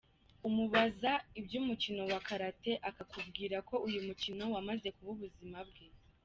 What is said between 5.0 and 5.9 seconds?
ubuzima bwe.